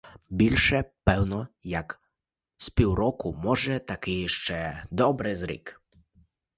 Більше, 0.29 0.85
певно, 1.03 1.47
як 1.63 2.01
з 2.57 2.69
півроку, 2.69 3.33
може, 3.33 3.79
таки 3.79 4.27
ще 4.27 4.83
добре 4.91 5.35
з 5.35 5.43
рік. 5.43 5.81